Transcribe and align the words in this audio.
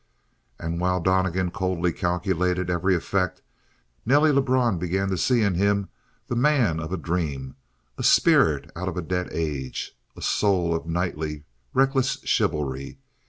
And 0.59 0.81
while 0.81 0.99
Donnegan 0.99 1.51
coldly 1.51 1.93
calculated 1.93 2.71
every 2.71 2.95
effect, 2.95 3.43
Nelly 4.03 4.31
Lebrun 4.31 4.79
began 4.79 5.09
to 5.11 5.15
see 5.19 5.43
in 5.43 5.53
him 5.53 5.89
the 6.25 6.35
man 6.35 6.79
of 6.79 6.91
a 6.91 6.97
dream, 6.97 7.55
a 7.99 8.03
spirit 8.03 8.71
out 8.75 8.89
of 8.89 8.97
a 8.97 9.03
dead 9.03 9.29
age, 9.31 9.95
a 10.17 10.21
soul 10.23 10.73
of 10.73 10.87
knightly, 10.87 11.43
reckless 11.75 12.17
chivalry. 12.23 12.97